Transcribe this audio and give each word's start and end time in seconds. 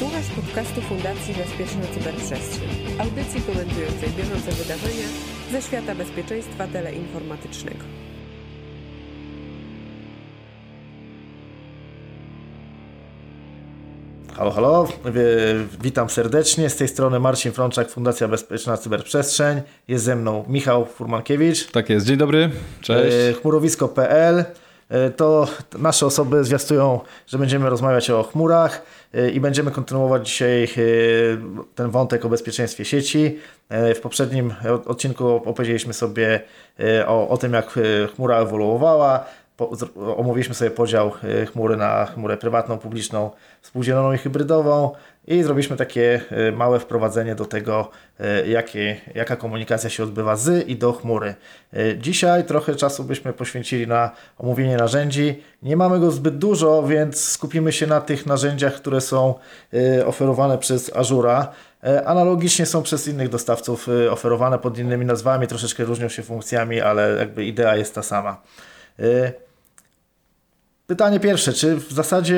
Słuchasz 0.00 0.26
podcastu 0.36 0.80
Fundacji 0.80 1.34
Bezpieczna 1.34 1.82
Cyberprzestrzeń, 1.94 2.68
audycji 2.98 3.40
komentującej 3.40 4.08
bieżące 4.08 4.52
wydarzenia 4.52 5.06
ze 5.52 5.62
świata 5.62 5.94
bezpieczeństwa 5.94 6.66
teleinformatycznego. 6.66 7.84
Halo, 14.36 14.50
halo, 14.50 14.88
witam 15.82 16.10
serdecznie. 16.10 16.70
Z 16.70 16.76
tej 16.76 16.88
strony 16.88 17.20
Marcin 17.20 17.52
Frączak, 17.52 17.90
Fundacja 17.90 18.28
Bezpieczna 18.28 18.76
Cyberprzestrzeń. 18.76 19.62
Jest 19.88 20.04
ze 20.04 20.16
mną 20.16 20.44
Michał 20.48 20.86
Furmankiewicz. 20.86 21.70
Tak 21.70 21.90
jest, 21.90 22.06
dzień 22.06 22.16
dobry, 22.16 22.50
cześć. 22.80 23.16
E, 23.16 23.32
chmurowisko.pl 23.32 24.44
to 25.16 25.48
nasze 25.78 26.06
osoby 26.06 26.44
zwiastują, 26.44 27.00
że 27.26 27.38
będziemy 27.38 27.70
rozmawiać 27.70 28.10
o 28.10 28.22
chmurach 28.22 28.82
e, 29.14 29.30
i 29.30 29.40
będziemy 29.40 29.70
kontynuować 29.70 30.28
dzisiaj 30.28 30.64
e, 30.64 30.68
ten 31.74 31.90
wątek 31.90 32.24
o 32.24 32.28
bezpieczeństwie 32.28 32.84
sieci. 32.84 33.38
W 33.70 34.00
poprzednim 34.02 34.54
odcinku 34.86 35.28
opowiedzieliśmy 35.28 35.92
sobie 35.92 36.40
o, 37.06 37.28
o 37.28 37.36
tym, 37.36 37.52
jak 37.52 37.78
chmura 38.14 38.38
ewoluowała. 38.38 39.24
Omówiliśmy 40.16 40.54
sobie 40.54 40.70
podział 40.70 41.12
chmury 41.52 41.76
na 41.76 42.06
chmurę 42.06 42.36
prywatną, 42.36 42.78
publiczną, 42.78 43.30
współdzieloną 43.62 44.12
i 44.12 44.18
hybrydową 44.18 44.90
i 45.30 45.42
zrobiliśmy 45.42 45.76
takie 45.76 46.20
e, 46.30 46.52
małe 46.52 46.80
wprowadzenie 46.80 47.34
do 47.34 47.44
tego, 47.44 47.90
e, 48.20 48.48
jakie, 48.48 48.96
jaka 49.14 49.36
komunikacja 49.36 49.90
się 49.90 50.02
odbywa 50.02 50.36
z 50.36 50.68
i 50.68 50.76
do 50.76 50.92
chmury. 50.92 51.34
E, 51.72 51.98
dzisiaj 51.98 52.44
trochę 52.44 52.74
czasu 52.74 53.04
byśmy 53.04 53.32
poświęcili 53.32 53.86
na 53.86 54.10
omówienie 54.38 54.76
narzędzi. 54.76 55.42
Nie 55.62 55.76
mamy 55.76 56.00
go 56.00 56.10
zbyt 56.10 56.38
dużo, 56.38 56.82
więc 56.82 57.24
skupimy 57.24 57.72
się 57.72 57.86
na 57.86 58.00
tych 58.00 58.26
narzędziach, 58.26 58.74
które 58.74 59.00
są 59.00 59.34
oferowane 60.06 60.58
przez 60.58 60.96
Azura. 60.96 61.52
Analogicznie 62.04 62.66
są 62.66 62.82
przez 62.82 63.08
innych 63.08 63.28
dostawców 63.28 63.88
oferowane 64.10 64.58
pod 64.58 64.78
innymi 64.78 65.06
nazwami, 65.06 65.46
troszeczkę 65.46 65.84
różnią 65.84 66.08
się 66.08 66.22
funkcjami, 66.22 66.80
ale 66.80 67.16
jakby 67.18 67.44
idea 67.44 67.76
jest 67.76 67.94
ta 67.94 68.02
sama. 68.02 68.42
Pytanie 70.86 71.20
pierwsze, 71.20 71.52
czy 71.52 71.76
w 71.76 71.92
zasadzie 71.92 72.36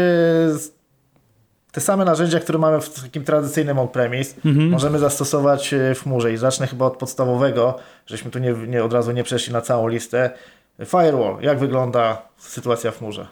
te 1.72 1.80
same 1.80 2.04
narzędzia, 2.04 2.40
które 2.40 2.58
mamy 2.58 2.80
w 2.80 3.02
takim 3.02 3.24
tradycyjnym 3.24 3.78
on-premise, 3.78 4.34
mhm. 4.44 4.70
możemy 4.70 4.98
zastosować 4.98 5.74
e, 5.74 5.94
w 5.94 6.02
chmurze. 6.02 6.32
I 6.32 6.36
zacznę 6.36 6.66
chyba 6.66 6.86
od 6.86 6.96
podstawowego, 6.96 7.78
żeśmy 8.06 8.30
tu 8.30 8.38
nie, 8.38 8.52
nie, 8.52 8.84
od 8.84 8.92
razu 8.92 9.12
nie 9.12 9.24
przeszli 9.24 9.52
na 9.52 9.60
całą 9.60 9.88
listę. 9.88 10.30
Firewall, 10.84 11.36
jak 11.40 11.58
wygląda 11.58 12.22
sytuacja 12.38 12.90
w 12.90 12.98
chmurze? 12.98 13.26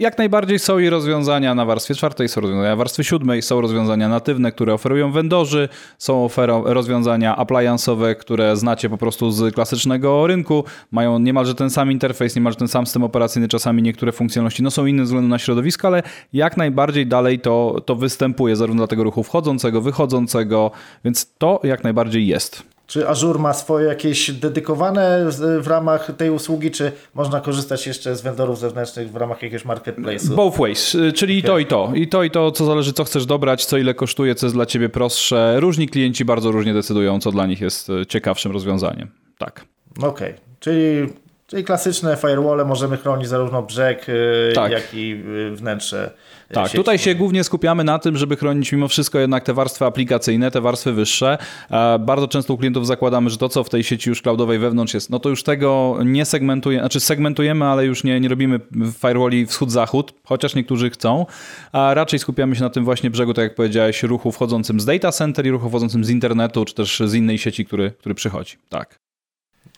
Jak 0.00 0.18
najbardziej 0.18 0.58
są 0.58 0.78
i 0.78 0.90
rozwiązania 0.90 1.54
na 1.54 1.64
warstwie 1.64 1.94
czwartej, 1.94 2.28
są 2.28 2.40
rozwiązania 2.40 2.70
na 2.70 2.76
warstwie 2.76 3.04
siódmej, 3.04 3.42
są 3.42 3.60
rozwiązania 3.60 4.08
natywne, 4.08 4.52
które 4.52 4.74
oferują 4.74 5.12
vendorzy, 5.12 5.68
są 5.98 6.28
rozwiązania 6.64 7.36
appliance'owe, 7.36 8.16
które 8.16 8.56
znacie 8.56 8.90
po 8.90 8.98
prostu 8.98 9.30
z 9.30 9.54
klasycznego 9.54 10.26
rynku, 10.26 10.64
mają 10.90 11.18
niemalże 11.18 11.54
ten 11.54 11.70
sam 11.70 11.92
interfejs, 11.92 12.36
niemalże 12.36 12.58
ten 12.58 12.68
sam 12.68 12.86
system 12.86 13.04
operacyjny, 13.04 13.48
czasami 13.48 13.82
niektóre 13.82 14.12
funkcjonalności 14.12 14.62
no 14.62 14.70
są 14.70 14.86
inne 14.86 15.02
względu 15.02 15.28
na 15.28 15.38
środowisko, 15.38 15.88
ale 15.88 16.02
jak 16.32 16.56
najbardziej 16.56 17.06
dalej 17.06 17.38
to, 17.38 17.76
to 17.86 17.96
występuje, 17.96 18.56
zarówno 18.56 18.80
dla 18.80 18.86
tego 18.86 19.04
ruchu 19.04 19.22
wchodzącego, 19.22 19.80
wychodzącego, 19.80 20.70
więc 21.04 21.34
to 21.38 21.60
jak 21.64 21.84
najbardziej 21.84 22.26
jest. 22.26 22.62
Czy 22.90 23.08
Azure 23.08 23.38
ma 23.38 23.52
swoje 23.52 23.86
jakieś 23.86 24.30
dedykowane 24.30 25.26
w 25.60 25.66
ramach 25.66 26.12
tej 26.16 26.30
usługi, 26.30 26.70
czy 26.70 26.92
można 27.14 27.40
korzystać 27.40 27.86
jeszcze 27.86 28.16
z 28.16 28.22
vendorów 28.22 28.58
zewnętrznych 28.58 29.12
w 29.12 29.16
ramach 29.16 29.42
jakiegoś 29.42 29.64
marketplace'u? 29.64 30.34
Both 30.34 30.58
ways, 30.58 30.94
y, 30.94 31.12
czyli 31.12 31.38
okay. 31.38 31.50
to 31.50 31.58
i 31.58 31.66
to. 31.66 31.92
I 31.94 32.08
to 32.08 32.22
i 32.22 32.30
to, 32.30 32.50
co 32.50 32.64
zależy, 32.64 32.92
co 32.92 33.04
chcesz 33.04 33.26
dobrać, 33.26 33.64
co 33.64 33.78
ile 33.78 33.94
kosztuje, 33.94 34.34
co 34.34 34.46
jest 34.46 34.56
dla 34.56 34.66
ciebie 34.66 34.88
prostsze. 34.88 35.60
Różni 35.60 35.88
klienci 35.88 36.24
bardzo 36.24 36.52
różnie 36.52 36.74
decydują, 36.74 37.20
co 37.20 37.32
dla 37.32 37.46
nich 37.46 37.60
jest 37.60 37.90
y, 37.90 38.06
ciekawszym 38.06 38.52
rozwiązaniem. 38.52 39.08
Tak. 39.38 39.64
Okej, 39.98 40.08
okay. 40.08 40.34
czyli 40.60 41.06
Czyli 41.50 41.64
klasyczne 41.64 42.16
firewall 42.16 42.66
możemy 42.66 42.96
chronić 42.96 43.28
zarówno 43.28 43.62
brzeg, 43.62 44.08
y, 44.08 44.52
tak. 44.54 44.72
jak 44.72 44.94
i 44.94 45.22
wnętrze. 45.52 46.10
Tak, 46.52 46.64
sieci. 46.64 46.76
tutaj 46.76 46.98
się 46.98 47.14
głównie 47.14 47.44
skupiamy 47.44 47.84
na 47.84 47.98
tym, 47.98 48.16
żeby 48.16 48.36
chronić 48.36 48.72
mimo 48.72 48.88
wszystko 48.88 49.18
jednak 49.18 49.44
te 49.44 49.54
warstwy 49.54 49.84
aplikacyjne, 49.84 50.50
te 50.50 50.60
warstwy 50.60 50.92
wyższe. 50.92 51.38
E, 51.70 51.98
bardzo 51.98 52.28
często 52.28 52.54
u 52.54 52.58
klientów 52.58 52.86
zakładamy, 52.86 53.30
że 53.30 53.36
to, 53.36 53.48
co 53.48 53.64
w 53.64 53.68
tej 53.68 53.84
sieci 53.84 54.08
już 54.08 54.22
cloudowej 54.22 54.58
wewnątrz 54.58 54.94
jest, 54.94 55.10
no 55.10 55.18
to 55.18 55.28
już 55.28 55.42
tego 55.42 55.98
nie 56.04 56.24
segmentujemy, 56.24 56.82
znaczy 56.82 57.00
segmentujemy, 57.00 57.64
ale 57.64 57.86
już 57.86 58.04
nie, 58.04 58.20
nie 58.20 58.28
robimy 58.28 58.60
firewalli 58.98 59.46
wschód-zachód, 59.46 60.12
chociaż 60.24 60.54
niektórzy 60.54 60.90
chcą, 60.90 61.26
a 61.72 61.94
raczej 61.94 62.18
skupiamy 62.18 62.56
się 62.56 62.62
na 62.62 62.70
tym 62.70 62.84
właśnie 62.84 63.10
brzegu, 63.10 63.34
tak 63.34 63.42
jak 63.42 63.54
powiedziałeś, 63.54 64.02
ruchu 64.02 64.32
wchodzącym 64.32 64.80
z 64.80 64.84
data 64.84 65.12
center 65.12 65.46
i 65.46 65.50
ruchu 65.50 65.68
wchodzącym 65.68 66.04
z 66.04 66.10
internetu, 66.10 66.64
czy 66.64 66.74
też 66.74 67.02
z 67.04 67.14
innej 67.14 67.38
sieci, 67.38 67.64
który, 67.64 67.90
który 67.90 68.14
przychodzi. 68.14 68.56
Tak. 68.68 69.09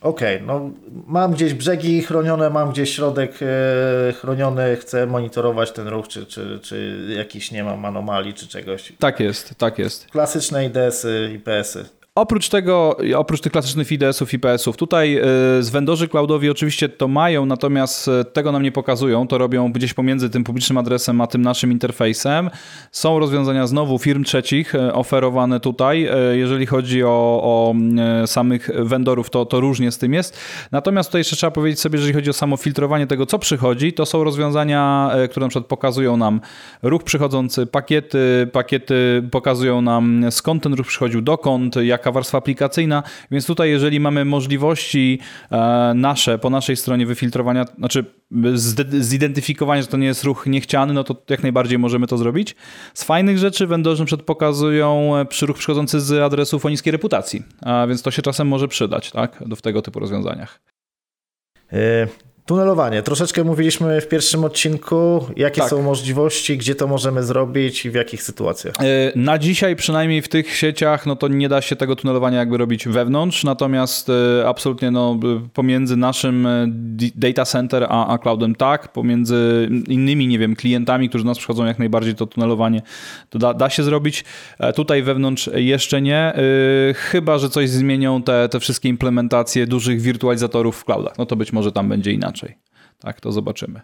Okej, 0.03 0.37
okay, 0.37 0.47
no 0.47 0.71
mam 1.07 1.33
gdzieś 1.33 1.55
brzegi 1.55 2.03
chronione, 2.03 2.51
mam 2.51 2.71
gdzieś 2.71 2.95
środek 2.95 3.39
e, 3.43 4.13
chroniony, 4.13 4.77
chcę 4.77 5.07
monitorować 5.07 5.73
ten 5.73 5.89
ruch, 5.89 6.09
czy, 6.09 6.27
czy, 6.27 6.59
czy 6.63 7.07
jakiś 7.17 7.51
nie 7.51 7.65
mam 7.65 7.85
anomalii, 7.85 8.35
czy 8.35 8.49
czegoś. 8.49 8.93
Tak 8.99 9.21
jest, 9.21 9.55
tak 9.59 9.79
jest. 9.79 10.07
Klasyczne 10.07 10.67
IDS-y, 10.67 11.31
IPS-y. 11.35 12.02
Oprócz 12.15 12.49
tego, 12.49 12.97
oprócz 13.17 13.41
tych 13.41 13.53
klasycznych 13.53 13.93
IDS-ów, 13.93 14.35
IPS-ów, 14.35 14.77
tutaj 14.77 15.17
e, 15.17 15.23
z 15.61 15.71
vendorzy 15.71 16.09
cloudowi 16.09 16.51
oczywiście 16.51 16.89
to 16.89 17.09
mają, 17.09 17.47
natomiast 17.47 18.09
e, 18.09 18.25
tego 18.25 18.53
nam 18.53 18.63
nie 18.63 18.73
pokazują. 18.73 19.27
To 19.27 19.39
robią 19.39 19.73
gdzieś 19.73 19.95
pomiędzy 19.95 20.31
tym 20.31 20.45
publicznym 20.45 20.79
adresem 20.79 21.21
a 21.21 21.27
tym 21.27 21.43
naszym 21.43 21.73
interfejsem. 21.73 22.51
Są 22.91 23.19
rozwiązania 23.19 23.67
znowu 23.67 23.99
firm 23.99 24.25
trzecich 24.25 24.75
e, 24.75 24.95
oferowane 24.95 25.61
tutaj. 25.61 26.09
Jeżeli 26.33 26.67
chodzi 26.67 27.05
o, 27.05 27.41
o 27.43 27.75
samych 28.27 28.71
vendorów, 28.79 29.31
to, 29.31 29.47
to 29.47 29.61
różnie 29.61 29.93
z 29.93 29.99
tym 29.99 30.15
jest. 30.15 30.39
Natomiast 30.73 31.09
tutaj 31.09 31.21
jeszcze 31.21 31.37
trzeba 31.37 31.51
powiedzieć 31.51 31.81
sobie, 31.81 31.97
jeżeli 31.97 32.15
chodzi 32.15 32.31
o 32.31 32.33
samo 32.33 32.57
filtrowanie 32.57 33.07
tego, 33.07 33.27
co 33.27 33.39
przychodzi, 33.39 33.93
to 33.93 34.07
są 34.07 34.25
rozwiązania, 34.25 35.11
które 35.31 35.47
na 35.47 35.49
przykład 35.49 35.67
pokazują 35.67 36.17
nam 36.17 36.41
ruch 36.83 37.03
przychodzący, 37.03 37.67
pakiety, 37.67 38.49
pakiety 38.53 39.23
pokazują 39.31 39.81
nam 39.81 40.25
skąd 40.31 40.63
ten 40.63 40.75
ruch 40.75 40.87
przychodził, 40.87 41.23
dokąd, 41.23 41.77
jak 41.77 42.02
taka 42.03 42.13
warstwa 42.13 42.39
aplikacyjna, 42.39 43.03
więc 43.31 43.47
tutaj 43.47 43.71
jeżeli 43.71 44.01
mamy 44.01 44.25
możliwości 44.25 45.19
e, 45.51 45.93
nasze, 45.95 46.39
po 46.39 46.51
naszej 46.51 46.77
stronie 46.77 47.07
wyfiltrowania, 47.07 47.65
znaczy 47.79 48.05
zidentyfikowania, 48.99 49.83
że 49.83 49.89
to 49.89 49.97
nie 49.97 50.07
jest 50.07 50.25
ruch 50.25 50.47
niechciany, 50.47 50.93
no 50.93 51.05
to 51.05 51.17
jak 51.29 51.43
najbardziej 51.43 51.79
możemy 51.79 52.07
to 52.07 52.19
zrobić. 52.19 52.57
Z 52.95 53.05
fajnych 53.05 53.39
rzeczy 53.39 53.67
vendorzy 53.67 54.05
przed 54.05 54.23
pokazują 54.23 55.17
e, 55.17 55.25
przy 55.25 55.47
ruch 55.47 55.59
przychodzący 55.59 56.01
z 56.01 56.23
adresów 56.23 56.67
o 56.67 56.71
niskiej 56.71 56.91
reputacji, 56.91 57.43
więc 57.89 58.03
to 58.03 58.11
się 58.11 58.23
czasem 58.23 58.49
może 58.49 58.69
przydać 58.69 59.11
tak, 59.11 59.45
w 59.57 59.63
tego 59.63 59.83
typu 59.83 60.01
rozwiązaniach. 60.01 60.61
Tunelowanie. 62.47 63.03
Troszeczkę 63.03 63.45
mówiliśmy 63.45 64.01
w 64.01 64.09
pierwszym 64.09 64.45
odcinku, 64.45 65.27
jakie 65.37 65.61
tak. 65.61 65.71
są 65.71 65.83
możliwości, 65.83 66.59
gdzie 66.59 66.75
to 66.75 66.87
możemy 66.87 67.23
zrobić 67.23 67.87
i 67.87 67.91
w 67.91 67.95
jakich 67.95 68.23
sytuacjach. 68.23 68.75
E, 68.81 68.85
na 69.17 69.39
dzisiaj, 69.39 69.77
przynajmniej 69.77 70.23
w 70.23 70.29
tych 70.29 70.57
sieciach, 70.57 71.07
no 71.07 71.17
to 71.17 71.29
nie 71.29 71.49
da 71.49 71.61
się 71.61 71.77
tego 71.77 71.97
tunelowania 71.97 72.39
jakby 72.39 72.57
robić 72.57 72.89
wewnątrz, 72.89 73.45
natomiast 73.45 74.09
e, 74.09 74.49
absolutnie 74.49 74.91
no, 74.91 75.19
pomiędzy 75.55 75.97
naszym 75.97 76.47
e, 76.47 76.67
data 77.15 77.45
center 77.45 77.87
a, 77.89 78.07
a 78.07 78.19
cloudem 78.19 78.55
tak, 78.55 78.93
pomiędzy 78.93 79.69
innymi, 79.89 80.27
nie 80.27 80.39
wiem, 80.39 80.57
klientami, 80.57 81.09
którzy 81.09 81.25
do 81.25 81.31
nas 81.31 81.39
przychodzą, 81.39 81.65
jak 81.65 81.79
najbardziej 81.79 82.15
to 82.15 82.27
tunelowanie 82.27 82.83
to 83.31 83.39
da, 83.39 83.55
da 83.55 83.71
się 83.71 83.83
zrobić. 83.83 84.25
Tutaj 84.75 85.03
wewnątrz 85.03 85.51
jeszcze 85.55 86.03
nie, 86.03 86.33
chyba, 86.95 87.39
że 87.39 87.51
coś 87.51 87.71
zmienią 87.71 88.23
te, 88.23 88.49
te 88.49 88.61
wszystkie 88.61 88.89
implementacje 88.89 89.67
dużych 89.67 90.01
wirtualizatorów 90.01 90.77
w 90.77 90.85
cloudach, 90.85 91.19
no 91.19 91.27
to 91.27 91.37
być 91.37 91.53
może 91.53 91.73
tam 91.73 91.89
będzie 91.89 92.13
inaczej 92.13 92.32
inaczej. 92.33 92.59
Tak, 92.99 93.21
to 93.21 93.33
zobaczymy. 93.33 93.81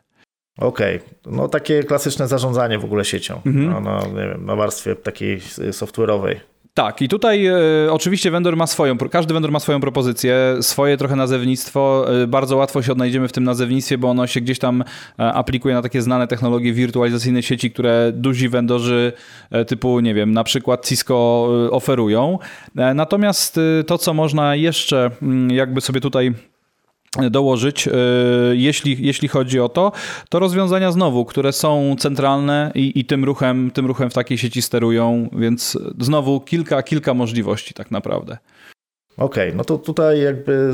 Okej, 0.59 0.97
okay. 0.97 1.33
no 1.37 1.49
takie 1.49 1.85
klasyczne 1.85 2.29
zarządzanie 2.29 2.79
w 2.79 2.85
ogóle 2.85 3.05
siecią 3.05 3.43
mhm. 3.47 3.71
no, 3.71 3.81
no, 3.81 4.07
nie 4.07 4.29
wiem, 4.29 4.47
na 4.47 4.57
warstwie 4.57 4.97
takiej 4.97 5.41
software'owej. 5.41 6.37
Tak, 6.75 7.03
i 7.03 7.09
tutaj 7.09 7.47
e, 7.47 7.55
oczywiście 7.91 8.31
vendor 8.31 8.57
ma 8.57 8.67
swoją, 8.67 8.99
każdy 8.99 9.35
vendor 9.35 9.53
ma 9.53 9.61
swoją 9.61 9.81
propozycję, 9.81 10.57
swoje 10.61 10.97
trochę 10.97 11.17
nazewnictwo. 11.17 12.07
E, 12.23 12.27
bardzo 12.27 12.57
łatwo 12.57 12.83
się 12.83 12.93
odnajdziemy 12.93 13.29
w 13.29 13.33
tym 13.33 13.45
nazewnictwie, 13.45 13.99
bo 13.99 14.11
ono 14.11 14.27
się 14.27 14.41
gdzieś 14.41 14.59
tam 14.59 14.85
e, 15.19 15.33
aplikuje 15.33 15.75
na 15.75 15.83
takie 15.83 16.03
znane 16.03 16.27
technologie 16.27 16.73
wirtualizacyjne 16.73 17.43
sieci, 17.43 17.71
które 17.71 18.13
duzi 18.15 18.49
vendorzy 18.49 19.13
typu, 19.67 20.01
nie 20.01 20.15
wiem, 20.15 20.33
na 20.33 20.45
przykład 20.45 20.87
Cisco 20.87 21.49
oferują. 21.71 22.39
Natomiast 22.75 23.61
to, 23.87 23.99
co 23.99 24.15
można 24.15 24.55
jeszcze 24.55 25.11
mm, 25.23 25.51
jakby 25.51 25.81
sobie 25.81 26.01
tutaj 26.01 26.35
dołożyć, 27.31 27.89
e, 27.89 27.93
jeśli, 28.53 28.97
jeśli 29.07 29.29
chodzi 29.29 29.61
o 29.61 29.69
to, 29.69 29.93
to 30.29 30.39
rozwiązania 30.39 30.93
znowu, 30.93 31.25
które 31.25 31.53
są 31.53 31.97
centralne 31.99 32.73
i, 32.75 33.01
i 33.01 33.05
tym, 33.05 33.25
ruchem, 33.25 33.71
tym 33.71 33.87
ruchem 33.87 34.11
w 34.11 34.15
takiej 34.15 34.39
sieci 34.39 34.63
sterują, 34.63 35.29
więc 35.33 35.79
znowu 35.99 36.41
kilka, 36.41 36.83
kilka 36.83 37.15
możliwości 37.15 37.75
tak 37.75 37.91
naprawdę. 37.91 38.39
Okej, 39.19 39.53
no 39.55 39.65
to 39.65 39.79
tutaj 39.79 40.21
jakby 40.23 40.73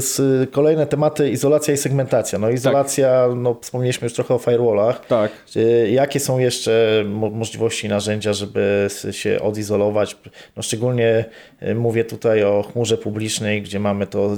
kolejne 0.53 0.87
tematy 0.87 1.31
izolacja 1.31 1.75
i 1.75 1.77
segmentacja. 1.77 2.39
No 2.39 2.51
izolacja, 2.51 3.29
no 3.37 3.57
wspomnieliśmy 3.61 4.05
już 4.05 4.13
trochę 4.15 4.35
o 4.35 4.39
firewallach. 4.39 5.07
Tak. 5.07 5.33
Y, 5.57 5.91
Jakie 5.91 6.21
są 6.21 6.39
jeszcze 6.39 7.05
mo- 7.09 7.31
możliwości, 7.31 7.89
narzędzia, 7.89 8.33
żeby 8.33 8.89
się 9.11 9.41
odizolować? 9.43 10.17
No 10.57 10.63
szczególnie 10.63 11.25
y, 11.63 11.75
mówię 11.75 12.05
tutaj 12.05 12.45
o 12.45 12.63
chmurze 12.73 12.99
publicznej, 12.99 13.63
gdzie 13.63 13.81
mamy 13.81 14.07
to 14.07 14.35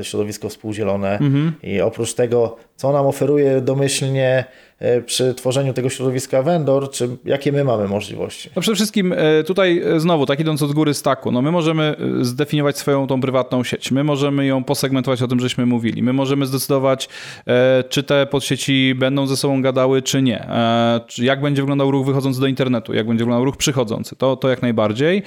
y, 0.00 0.04
środowisko 0.04 0.48
współdzielone 0.48 1.18
i 1.62 1.80
oprócz 1.80 2.14
tego, 2.14 2.56
co 2.78 2.92
nam 2.92 3.06
oferuje 3.06 3.60
domyślnie 3.60 4.44
y, 4.82 5.02
przy 5.02 5.34
tworzeniu 5.34 5.72
tego 5.72 5.90
środowiska 5.90 6.42
vendor, 6.42 6.90
czy 6.90 7.08
jakie 7.24 7.52
my 7.52 7.64
mamy 7.64 7.88
możliwości? 7.88 8.50
No 8.56 8.62
przede 8.62 8.74
wszystkim 8.74 9.12
e, 9.12 9.44
tutaj 9.44 9.82
e, 9.84 10.00
znowu, 10.00 10.26
tak 10.26 10.40
idąc 10.40 10.62
od 10.62 10.72
góry 10.72 10.94
staku, 10.94 11.32
no 11.32 11.42
my 11.42 11.50
możemy 11.50 11.96
e, 12.20 12.24
zdefiniować 12.24 12.78
swoją 12.78 13.06
tą 13.06 13.20
prywatną 13.20 13.64
sieć, 13.64 13.90
my 13.90 14.04
możemy 14.04 14.46
ją 14.46 14.64
posegmentować, 14.64 15.22
o 15.22 15.28
tym 15.28 15.40
żeśmy 15.40 15.66
mówili, 15.66 16.02
my 16.02 16.12
możemy 16.12 16.46
zdecydować, 16.46 17.08
e, 17.46 17.84
czy 17.88 18.02
te 18.02 18.26
podsieci 18.26 18.94
będą 18.94 19.26
ze 19.26 19.36
sobą 19.36 19.62
gadały, 19.62 20.02
czy 20.02 20.22
nie, 20.22 20.48
E, 20.48 21.00
jak 21.18 21.40
będzie 21.40 21.62
wyglądał 21.62 21.90
ruch 21.90 22.06
wychodzący 22.06 22.40
do 22.40 22.46
internetu, 22.46 22.94
jak 22.94 23.06
będzie 23.06 23.24
wyglądał 23.24 23.44
ruch 23.44 23.56
przychodzący, 23.56 24.16
to, 24.16 24.36
to 24.36 24.48
jak 24.48 24.62
najbardziej. 24.62 25.22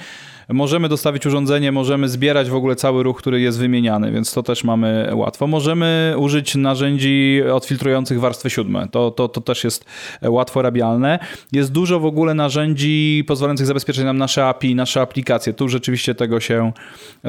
Możemy 0.48 0.88
dostawić 0.88 1.26
urządzenie, 1.26 1.72
możemy 1.72 2.08
zbierać 2.08 2.50
w 2.50 2.54
ogóle 2.54 2.76
cały 2.76 3.02
ruch, 3.02 3.18
który 3.18 3.40
jest 3.40 3.58
wymieniany, 3.58 4.12
więc 4.12 4.32
to 4.32 4.42
też 4.42 4.64
mamy 4.64 5.10
łatwo. 5.14 5.46
Możemy 5.46 6.14
użyć 6.18 6.54
narzędzi 6.54 7.41
odfiltrujących 7.52 8.20
warstwy 8.20 8.50
siódme. 8.50 8.88
To, 8.88 9.10
to, 9.10 9.28
to 9.28 9.40
też 9.40 9.64
jest 9.64 9.84
łatwo 10.22 10.62
rabialne. 10.62 11.18
Jest 11.52 11.72
dużo 11.72 12.00
w 12.00 12.06
ogóle 12.06 12.34
narzędzi 12.34 13.24
pozwalających 13.26 13.66
zabezpieczyć 13.66 14.04
nam 14.04 14.18
nasze 14.18 14.46
API, 14.46 14.74
nasze 14.74 15.00
aplikacje. 15.00 15.52
Tu 15.52 15.68
rzeczywiście 15.68 16.14
tego 16.14 16.40
się 16.40 16.72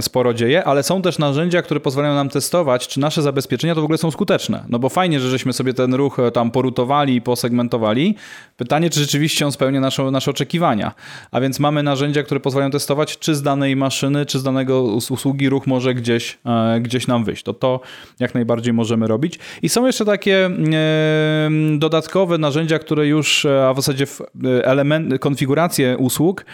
sporo 0.01 0.33
dzieje, 0.33 0.63
ale 0.63 0.83
są 0.83 1.01
też 1.01 1.19
narzędzia, 1.19 1.61
które 1.61 1.79
pozwalają 1.79 2.15
nam 2.15 2.29
testować, 2.29 2.87
czy 2.87 2.99
nasze 2.99 3.21
zabezpieczenia 3.21 3.75
to 3.75 3.81
w 3.81 3.83
ogóle 3.83 3.97
są 3.97 4.11
skuteczne. 4.11 4.63
No 4.69 4.79
bo 4.79 4.89
fajnie, 4.89 5.19
że 5.19 5.29
żeśmy 5.29 5.53
sobie 5.53 5.73
ten 5.73 5.93
ruch 5.93 6.19
e, 6.19 6.31
tam 6.31 6.51
porutowali 6.51 7.15
i 7.15 7.21
posegmentowali. 7.21 8.15
Pytanie, 8.57 8.89
czy 8.89 8.99
rzeczywiście 8.99 9.45
on 9.45 9.51
spełnia 9.51 9.79
nasze, 9.79 10.03
nasze 10.03 10.31
oczekiwania. 10.31 10.91
A 11.31 11.39
więc 11.39 11.59
mamy 11.59 11.83
narzędzia, 11.83 12.23
które 12.23 12.39
pozwalają 12.39 12.71
testować, 12.71 13.19
czy 13.19 13.35
z 13.35 13.41
danej 13.41 13.75
maszyny, 13.75 14.25
czy 14.25 14.39
z 14.39 14.43
danego 14.43 14.83
us- 14.83 15.11
usługi 15.11 15.49
ruch 15.49 15.67
może 15.67 15.93
gdzieś, 15.93 16.37
e, 16.45 16.79
gdzieś 16.81 17.07
nam 17.07 17.23
wyjść. 17.23 17.43
To 17.43 17.53
to 17.53 17.79
jak 18.19 18.33
najbardziej 18.33 18.73
możemy 18.73 19.07
robić. 19.07 19.39
I 19.61 19.69
są 19.69 19.85
jeszcze 19.85 20.02
takie 20.05 20.45
e, 20.45 21.49
dodatkowe 21.77 22.37
narzędzia, 22.37 22.79
które 22.79 23.07
już, 23.07 23.45
e, 23.45 23.67
a 23.67 23.73
w 23.73 23.75
zasadzie 23.75 24.05
e, 24.43 24.65
element, 24.65 25.19
konfiguracje 25.19 25.97
usług, 25.97 26.45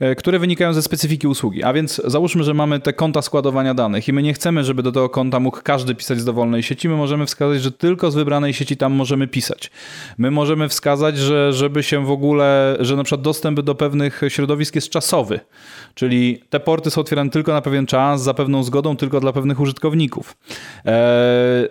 e, 0.00 0.14
które 0.14 0.38
wynikają 0.38 0.72
ze 0.72 0.82
specyfiki 0.82 1.26
usługi. 1.26 1.62
A 1.62 1.72
więc 1.72 2.02
załóżmy, 2.04 2.44
że 2.44 2.54
mamy 2.54 2.80
te 2.80 2.92
konta 2.92 3.22
składowania 3.22 3.74
danych 3.74 4.08
i 4.08 4.12
my 4.12 4.22
nie 4.22 4.34
chcemy, 4.34 4.64
żeby 4.64 4.82
do 4.82 4.92
tego 4.92 5.08
konta 5.08 5.40
mógł 5.40 5.60
każdy 5.62 5.94
pisać 5.94 6.20
z 6.20 6.24
dowolnej 6.24 6.62
sieci. 6.62 6.88
My 6.88 6.96
możemy 6.96 7.26
wskazać, 7.26 7.62
że 7.62 7.72
tylko 7.72 8.10
z 8.10 8.14
wybranej 8.14 8.52
sieci 8.52 8.76
tam 8.76 8.92
możemy 8.92 9.28
pisać. 9.28 9.70
My 10.18 10.30
możemy 10.30 10.68
wskazać, 10.68 11.18
że 11.18 11.52
żeby 11.52 11.82
się 11.82 12.04
w 12.04 12.10
ogóle, 12.10 12.76
że 12.80 12.96
na 12.96 13.04
przykład 13.04 13.22
dostęp 13.22 13.60
do 13.60 13.74
pewnych 13.74 14.20
środowisk 14.28 14.74
jest 14.74 14.90
czasowy, 14.90 15.40
czyli 15.94 16.42
te 16.50 16.60
porty 16.60 16.90
są 16.90 17.00
otwierane 17.00 17.30
tylko 17.30 17.52
na 17.52 17.60
pewien 17.60 17.86
czas, 17.86 18.22
za 18.22 18.34
pewną 18.34 18.62
zgodą, 18.62 18.96
tylko 18.96 19.20
dla 19.20 19.32
pewnych 19.32 19.60
użytkowników. 19.60 20.36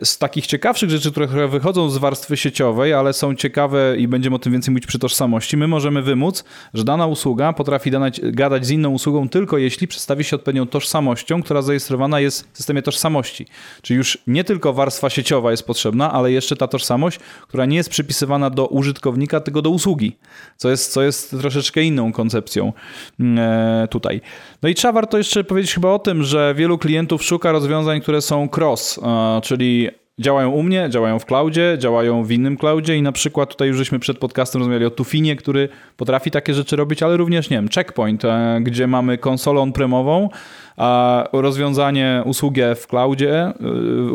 Z 0.03 0.17
takich 0.17 0.47
ciekawszych 0.47 0.89
rzeczy, 0.89 1.11
które 1.23 1.47
wychodzą 1.47 1.89
z 1.89 1.97
warstwy 1.97 2.37
sieciowej, 2.37 2.93
ale 2.93 3.13
są 3.13 3.35
ciekawe 3.35 3.95
i 3.97 4.07
będziemy 4.07 4.35
o 4.35 4.39
tym 4.39 4.53
więcej 4.53 4.71
mówić 4.71 4.87
przy 4.87 4.99
tożsamości, 4.99 5.57
my 5.57 5.67
możemy 5.67 6.01
wymóc, 6.01 6.43
że 6.73 6.83
dana 6.83 7.07
usługa 7.07 7.53
potrafi 7.53 7.91
danać, 7.91 8.21
gadać 8.23 8.65
z 8.65 8.71
inną 8.71 8.89
usługą 8.89 9.29
tylko 9.29 9.57
jeśli 9.57 9.87
przedstawi 9.87 10.23
się 10.23 10.35
odpowiednią 10.35 10.67
tożsamością, 10.67 11.43
która 11.43 11.61
zarejestrowana 11.61 12.19
jest 12.19 12.53
w 12.53 12.57
systemie 12.57 12.81
tożsamości. 12.81 13.45
Czyli 13.81 13.97
już 13.97 14.17
nie 14.27 14.43
tylko 14.43 14.73
warstwa 14.73 15.09
sieciowa 15.09 15.51
jest 15.51 15.63
potrzebna, 15.63 16.11
ale 16.11 16.31
jeszcze 16.31 16.55
ta 16.55 16.67
tożsamość, 16.67 17.19
która 17.47 17.65
nie 17.65 17.77
jest 17.77 17.89
przypisywana 17.89 18.49
do 18.49 18.67
użytkownika, 18.67 19.39
tylko 19.39 19.61
do 19.61 19.69
usługi, 19.69 20.17
co 20.57 20.69
jest, 20.69 20.91
co 20.91 21.01
jest 21.01 21.31
troszeczkę 21.31 21.83
inną 21.83 22.13
koncepcją 22.13 22.73
e, 23.19 23.87
tutaj. 23.89 24.21
No 24.61 24.69
i 24.69 24.75
trzeba 24.75 24.91
warto 24.91 25.17
jeszcze 25.17 25.43
powiedzieć 25.43 25.73
chyba 25.73 25.89
o 25.89 25.99
tym, 25.99 26.23
że 26.23 26.53
wielu 26.57 26.77
klientów 26.77 27.23
szuka 27.23 27.51
rozwiązań, 27.51 28.01
które 28.01 28.21
są 28.21 28.49
cross, 28.57 28.99
czyli 29.43 29.89
Działają 30.19 30.49
u 30.49 30.63
mnie, 30.63 30.87
działają 30.89 31.19
w 31.19 31.25
cloudzie, 31.25 31.75
działają 31.79 32.23
w 32.23 32.31
innym 32.31 32.57
cloudzie 32.57 32.97
i 32.97 33.01
na 33.01 33.11
przykład 33.11 33.49
tutaj 33.49 33.67
już 33.67 33.77
żeśmy 33.77 33.99
przed 33.99 34.17
podcastem 34.17 34.59
rozmawiali 34.59 34.85
o 34.85 34.89
Tufinie, 34.89 35.35
który 35.35 35.69
potrafi 35.97 36.31
takie 36.31 36.53
rzeczy 36.53 36.75
robić, 36.75 37.03
ale 37.03 37.17
również, 37.17 37.49
nie 37.49 37.57
wiem, 37.57 37.67
Checkpoint, 37.75 38.25
e, 38.25 38.59
gdzie 38.61 38.87
mamy 38.87 39.17
konsolę 39.17 39.61
on-premową, 39.61 40.29
a 40.77 41.23
rozwiązanie 41.33 42.21
usługę 42.25 42.75
w 42.75 42.87
cloudzie, 42.87 43.33
e, 43.33 43.53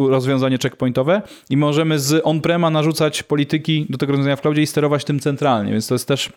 rozwiązanie 0.09 0.59
checkpointowe 0.63 1.23
i 1.51 1.57
możemy 1.57 1.99
z 1.99 2.23
on-prema 2.25 2.71
narzucać 2.71 3.23
polityki 3.23 3.87
do 3.91 3.99
tego 3.99 4.13
rozwiązania 4.13 4.37
w 4.37 4.41
cloudzie 4.41 4.63
i 4.63 4.67
sterować 4.67 5.05
tym 5.05 5.21
centralnie, 5.21 5.73
więc 5.73 5.87
to 5.87 5.95
jest 5.95 6.09
też 6.09 6.33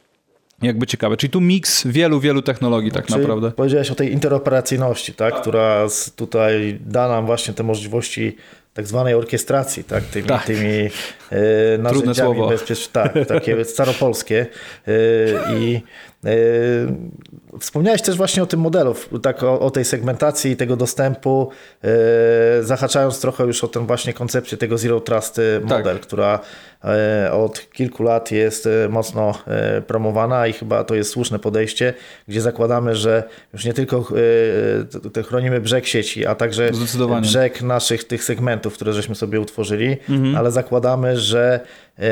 jakby 0.62 0.88
ciekawe. 0.88 1.18
Czyli 1.18 1.32
tu 1.32 1.42
miks 1.42 1.88
wielu, 1.88 2.20
wielu 2.20 2.42
technologii 2.42 2.92
tak 2.92 3.06
Czyli 3.06 3.20
naprawdę. 3.20 3.52
Powiedziałeś 3.52 3.92
o 3.92 3.96
tej 3.96 4.12
interoperacyjności, 4.12 5.14
tak, 5.14 5.42
która 5.42 5.90
z, 5.90 6.12
tutaj 6.12 6.80
da 6.86 7.08
nam 7.08 7.26
właśnie 7.26 7.54
te 7.54 7.64
możliwości 7.64 8.36
tak 8.74 8.88
zwanej 8.88 9.14
orkiestracji, 9.14 9.84
tak, 9.84 10.04
tymi, 10.04 10.28
Tak. 10.28 10.46
tymi 10.46 10.90
e, 11.32 11.78
narzędziami 11.78 12.16
słowo. 12.16 12.50
bezpiecz- 12.50 12.92
tak, 12.92 13.14
takie 13.28 13.66
staropolskie 13.74 14.46
e, 14.88 14.92
i 15.60 15.82
wspomniałeś 17.60 18.02
też 18.02 18.18
właśnie 18.18 18.44
o 18.44 18.46
tym 18.46 18.60
modelu, 18.60 18.96
tak 19.22 19.44
o, 19.44 19.60
o 19.60 19.72
tej 19.72 19.86
segmentacji 19.86 20.52
i 20.52 20.56
tego 20.58 20.76
dostępu, 20.76 21.50
e, 21.84 21.88
zahaczając 22.64 23.22
trochę 23.22 23.44
już 23.46 23.64
o 23.64 23.68
tę 23.68 23.88
właśnie 23.88 24.14
koncepcję 24.14 24.58
tego 24.58 24.78
Zero 24.78 25.00
Trust 25.02 25.36
Tak. 25.70 25.78
model, 25.78 26.00
która 26.00 26.40
e, 26.84 27.32
od 27.34 27.72
kilku 27.72 28.04
lat 28.04 28.32
jest 28.32 28.66
e, 28.68 28.90
mocno 28.90 29.34
e, 29.48 29.82
promowana 29.82 30.48
i 30.48 30.54
chyba 30.54 30.84
to 30.84 30.96
jest 30.96 31.10
słuszne 31.12 31.40
podejście, 31.40 31.94
gdzie 32.28 32.42
zakładamy, 32.42 32.96
że 32.96 33.24
już 33.54 33.66
nie 33.66 33.74
tylko 33.74 34.08
chronimy 35.28 35.62
brzeg 35.62 35.86
sieci, 35.86 36.26
a 36.26 36.36
także 36.36 36.70
brzeg 37.22 37.62
naszych 37.62 38.04
tych 38.04 38.24
segmentów, 38.24 38.74
które 38.74 38.94
żeśmy 38.94 39.16
sobie 39.16 39.40
utworzyli, 39.40 39.98
Mhm. 40.10 40.36
ale 40.36 40.52
zakładamy, 40.52 41.18
że 41.20 41.60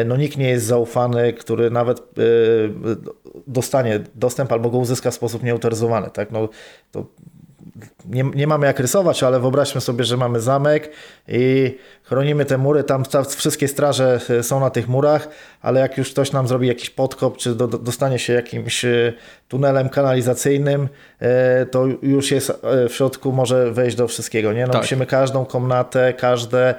no, 0.06 0.18
nikt 0.18 0.38
nie 0.38 0.50
jest 0.50 0.66
zaufany, 0.66 1.33
który 1.33 1.72
nawet 1.72 2.00
e, 2.00 2.04
dostanie 3.48 4.00
dostęp 4.16 4.51
albo 4.51 4.69
go 4.69 4.78
uzyska 4.78 5.12
w 5.12 5.13
sposób 5.13 5.44
nieautoryzowany. 5.44 6.10
Tak? 6.10 6.31
No, 6.31 6.50
to 6.92 7.06
nie, 8.06 8.24
nie 8.24 8.48
mamy 8.48 8.68
jak 8.68 8.80
rysować, 8.80 9.24
ale 9.24 9.39
wyobraźmy 9.39 9.81
sobie, 9.81 10.04
że 10.04 10.18
mamy 10.18 10.39
zamek 10.39 10.92
i 11.28 11.78
chronimy 12.04 12.45
te 12.45 12.57
mury, 12.57 12.83
tam 12.83 13.04
ta, 13.06 13.24
wszystkie 13.24 13.68
straże 13.68 14.19
e, 14.30 14.44
są 14.44 14.60
na 14.60 14.69
tych 14.69 14.88
murach, 14.88 15.28
ale 15.62 15.80
jak 15.80 15.98
już 15.98 16.12
ktoś 16.12 16.31
nam 16.31 16.48
zrobi 16.48 16.68
jakiś 16.68 16.89
podkop, 16.89 17.38
czy 17.38 17.56
do, 17.56 17.68
do, 17.68 17.78
dostanie 17.78 18.19
się 18.19 18.33
jakimś 18.33 18.86
e, 18.86 19.13
tunelem 19.48 19.89
kanalizacyjnym, 19.89 20.89
e, 21.19 21.66
to 21.66 21.85
już 22.02 22.31
jest 22.31 22.52
w 22.90 22.94
środku, 22.94 23.31
może 23.31 23.71
wejść 23.71 23.97
do 23.97 24.07
wszystkiego. 24.07 24.54
Nie? 24.54 24.66
No, 24.66 24.73
Tak. 24.73 24.81
Musimy 24.81 25.06
każdą 25.06 25.45
komnatę, 25.45 26.14
każde, 26.14 26.76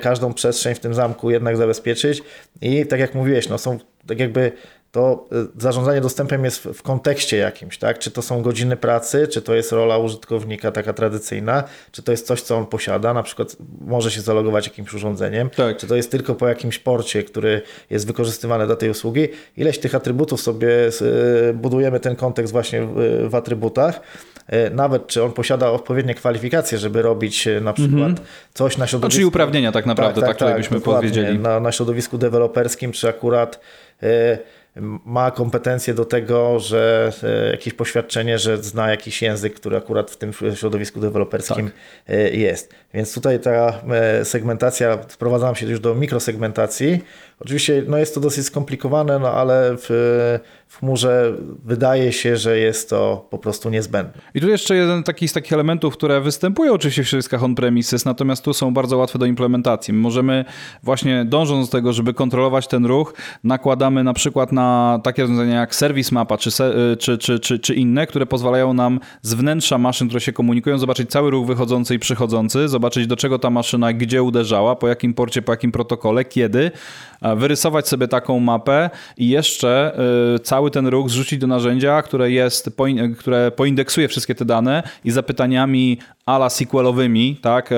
każdą 0.00 0.34
przestrzeń 0.34 0.74
w 0.74 0.80
tym 0.80 0.94
zamku 0.94 1.30
jednak 1.30 1.56
zabezpieczyć 1.56 2.22
i 2.60 2.86
tak 2.86 3.00
jak 3.00 3.14
mówiłeś, 3.14 3.48
no 3.48 3.58
są 3.58 3.78
tak 4.06 4.18
jakby 4.20 4.52
to 4.92 5.26
y, 5.56 5.60
zarządzanie 5.62 6.00
dostępem 6.00 6.44
jest 6.44 6.62
w, 6.62 6.82
kontekście 6.82 7.36
jakimś, 7.36 7.78
tak? 7.78 7.98
Czy 7.98 8.10
to 8.10 8.22
są 8.22 8.42
godziny 8.42 8.76
pracy, 8.76 9.28
czy 9.28 9.42
to 9.42 9.54
jest 9.54 9.72
rola 9.72 9.98
użytkownika 9.98 10.72
taka 10.72 10.92
tradycyjna, 10.92 11.64
czy 11.92 12.02
to 12.02 12.12
jest 12.12 12.26
coś, 12.26 12.42
co 12.42 12.56
on 12.56 12.66
posiada, 12.66 13.14
na 13.14 13.22
przykład 13.22 13.56
może 13.80 14.10
się 14.10 14.20
zalogować 14.20 14.66
jakimś 14.66 14.94
urządzeniem, 14.94 15.50
Tak. 15.50 15.76
czy 15.76 15.86
to 15.86 15.96
jest 15.96 16.10
tylko 16.10 16.34
po 16.34 16.48
jakimś 16.48 16.78
porcie, 16.78 17.22
który 17.22 17.62
jest 17.90 18.06
wykorzystywany 18.06 18.66
do 18.66 18.76
tej 18.76 18.90
usługi. 18.90 19.28
Ileś 19.56 19.78
tych 19.78 19.94
atrybutów 19.94 20.40
sobie 20.40 20.68
y, 21.48 21.54
budujemy 21.54 22.00
ten 22.00 22.16
kontekst 22.16 22.52
właśnie 22.52 22.82
w, 22.82 23.26
w 23.30 23.34
atrybutach. 23.34 24.00
Y, 24.52 24.70
Nawet 24.74 25.06
czy 25.06 25.22
on 25.24 25.32
posiada 25.32 25.70
odpowiednie 25.70 26.14
kwalifikacje, 26.14 26.78
żeby 26.78 27.02
robić 27.02 27.48
na 27.60 27.72
przykład 27.72 28.12
coś 28.54 28.76
na 28.76 28.82
No, 28.84 28.86
środowisku. 28.88 29.14
czyli 29.16 29.24
uprawnienia 29.24 29.72
tak 29.72 29.86
naprawdę, 29.86 30.20
tak, 30.20 30.36
tak, 30.36 30.56
byśmy 30.56 30.78
dokładnie. 30.78 31.00
powiedzieli. 31.10 31.38
Na, 31.38 31.60
na 31.60 31.72
środowisku 31.72 32.18
deweloperskim, 32.18 32.92
czy 32.92 33.08
akurat 33.08 33.60
e, 34.02 34.38
ma 35.04 35.30
kompetencje 35.30 35.94
do 35.94 36.04
tego, 36.04 36.60
że 36.60 37.12
e, 37.22 37.50
jakieś 37.50 37.74
poświadczenie, 37.74 38.38
że 38.38 38.62
zna 38.62 38.90
jakiś 38.90 39.22
język, 39.22 39.54
który 39.54 39.76
akurat 39.76 40.10
w 40.10 40.16
tym 40.16 40.32
środowisku 40.54 41.00
deweloperskim 41.00 41.66
Tak. 41.66 42.16
e, 42.16 42.30
jest. 42.30 42.74
Więc 42.94 43.14
tutaj 43.14 43.40
ta 43.40 43.82
e, 43.90 44.24
segmentacja, 44.24 44.98
sprowadzam 45.08 45.54
się 45.54 45.66
już 45.66 45.80
do 45.80 45.94
mikrosegmentacji, 45.94 47.04
Oczywiście 47.40 47.82
no 47.86 47.98
jest 47.98 48.14
to 48.14 48.20
dosyć 48.20 48.46
skomplikowane, 48.46 49.18
no 49.18 49.28
ale 49.28 49.76
w, 49.76 49.86
w 50.66 50.78
chmurze 50.78 51.32
wydaje 51.64 52.12
się, 52.12 52.36
że 52.36 52.58
jest 52.58 52.90
to 52.90 53.26
po 53.30 53.38
prostu 53.38 53.70
niezbędne. 53.70 54.22
I 54.34 54.40
tu 54.40 54.48
jeszcze 54.48 54.76
jeden 54.76 55.02
taki 55.02 55.28
z 55.28 55.32
takich 55.32 55.52
elementów, 55.52 55.94
które 55.94 56.20
występują 56.20 56.72
oczywiście 56.72 57.04
w 57.04 57.08
środowiskach 57.08 57.44
on-premises, 57.44 58.04
natomiast 58.04 58.44
tu 58.44 58.54
są 58.54 58.74
bardzo 58.74 58.96
łatwe 58.96 59.18
do 59.18 59.26
implementacji. 59.26 59.94
My 59.94 60.00
możemy 60.00 60.44
właśnie 60.82 61.24
dążąc 61.24 61.68
do 61.68 61.72
tego, 61.72 61.92
żeby 61.92 62.14
kontrolować 62.14 62.66
ten 62.66 62.86
ruch, 62.86 63.14
nakładamy 63.44 64.04
na 64.04 64.12
przykład 64.12 64.52
na 64.52 65.00
takie 65.04 65.22
rozwiązania 65.22 65.60
jak 65.60 65.74
Service 65.74 66.14
Mapa 66.14 66.38
czy, 66.38 66.50
czy, 66.98 67.18
czy, 67.18 67.38
czy, 67.38 67.58
czy 67.58 67.74
inne, 67.74 68.06
które 68.06 68.26
pozwalają 68.26 68.72
nam 68.72 69.00
z 69.22 69.34
wnętrza 69.34 69.78
maszyn, 69.78 70.08
które 70.08 70.20
się 70.20 70.32
komunikują, 70.32 70.78
zobaczyć 70.78 71.10
cały 71.10 71.30
ruch 71.30 71.46
wychodzący 71.46 71.94
i 71.94 71.98
przychodzący, 71.98 72.68
zobaczyć 72.68 73.06
do 73.06 73.16
czego 73.16 73.38
ta 73.38 73.50
maszyna 73.50 73.92
gdzie 73.92 74.22
uderzała, 74.22 74.76
po 74.76 74.88
jakim 74.88 75.14
porcie, 75.14 75.42
po 75.42 75.52
jakim 75.52 75.72
protokole, 75.72 76.24
kiedy, 76.24 76.70
wyrysować 77.36 77.88
sobie 77.88 78.08
taką 78.08 78.40
mapę 78.40 78.90
i 79.16 79.28
jeszcze 79.28 79.98
y, 80.34 80.38
cały 80.38 80.70
ten 80.70 80.86
ruch 80.86 81.10
zrzucić 81.10 81.38
do 81.38 81.46
narzędzia, 81.46 82.02
które 82.02 82.30
jest, 82.30 82.70
które 83.18 83.50
poindeksuje 83.50 84.08
wszystkie 84.08 84.34
te 84.34 84.44
dane 84.44 84.82
i 85.04 85.10
zapytaniami 85.10 85.98
ala 86.30 86.48
SQL-owymi, 86.48 87.36
tak, 87.36 87.72
e, 87.72 87.76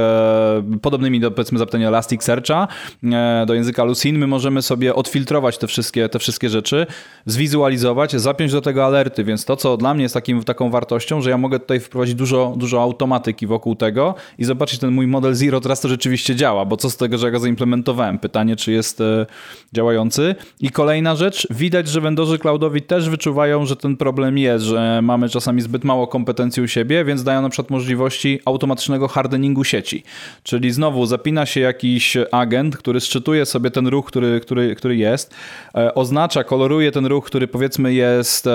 podobnymi 0.82 1.21
do 1.21 1.30
powiedzmy 1.30 1.59
zapytania 1.59 1.88
Elasticsearcha, 1.88 2.68
e, 3.04 3.44
do 3.47 3.54
języka 3.54 3.85
Lucene, 3.85 4.18
my 4.18 4.26
możemy 4.26 4.62
sobie 4.62 4.94
odfiltrować 4.94 5.59
te 5.59 5.66
wszystkie, 5.66 6.09
te 6.09 6.18
wszystkie 6.18 6.49
rzeczy, 6.49 6.87
zwizualizować, 7.26 8.12
zapiąć 8.12 8.52
do 8.52 8.61
tego 8.61 8.85
alerty, 8.85 9.25
więc 9.25 9.44
to, 9.44 9.56
co 9.56 9.76
dla 9.76 9.94
mnie 9.94 10.02
jest 10.02 10.14
takim, 10.14 10.44
taką 10.44 10.71
wartością, 10.71 11.21
że 11.21 11.30
ja 11.30 11.38
mogę 11.38 11.61
tutaj 11.61 11.80
wprowadzić 11.80 12.14
dużo, 12.14 12.54
dużo 12.56 12.82
automatyki 12.82 13.47
wokół 13.47 13.76
tego 13.76 14.14
i 14.38 14.44
zobaczyć 14.44 14.80
ten 14.80 14.90
mój 14.90 15.06
model 15.06 15.35
Zero, 15.35 15.61
teraz 15.61 15.80
to 15.80 15.88
rzeczywiście 15.88 16.37
działa, 16.37 16.64
bo 16.64 16.76
co 16.76 16.90
z 16.90 16.97
tego, 16.97 17.18
że 17.18 17.26
ja 17.26 17.30
go 17.30 17.38
zaimplementowałem? 17.38 18.18
Pytanie, 18.18 18.56
czy 18.56 18.73
jest 18.73 19.00
e, 19.00 19.26
działający. 19.73 20.35
I 20.61 20.71
kolejna 20.71 21.16
rzecz, 21.16 21.47
widać, 21.50 21.88
że 21.88 22.00
vendorzy 22.00 22.38
cloudowi 22.38 22.82
też 22.82 23.09
wyczuwają, 23.09 23.66
że 23.66 23.76
ten 23.76 23.97
problem 23.97 24.38
jest, 24.38 24.64
że 24.64 25.00
mamy 25.02 25.28
czasami 25.28 25.62
zbyt 25.62 25.85
mało 25.85 26.06
kompetencji 26.06 26.62
u 26.62 26.68
siebie, 26.68 27.04
więc 27.04 27.23
dają 27.23 27.42
na 27.42 27.49
przykład 27.49 27.71
możliwości 27.71 28.40
automatycznego 28.44 29.08
hardeningu 29.08 29.64
sieci. 29.64 30.02
Czyli 30.42 30.72
znowu 30.72 31.06
zapina 31.06 31.46
się 31.46 31.61
jakiś 31.61 32.16
agent, 32.32 32.76
który 32.76 33.00
szczytuje 33.00 33.46
sobie 33.46 33.70
ten 33.70 33.87
ruch, 33.87 34.06
który, 34.06 34.40
który, 34.40 34.76
który 34.76 34.96
jest, 34.96 35.34
e, 35.75 35.94
oznacza, 35.94 36.44
koloruje 36.44 36.92
ten 36.92 37.06
ruch, 37.06 37.26
który 37.26 37.49
powiedzmy 37.49 37.94
jest 37.94 38.49